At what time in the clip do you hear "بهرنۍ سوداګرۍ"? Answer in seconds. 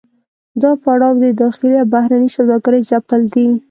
1.93-2.81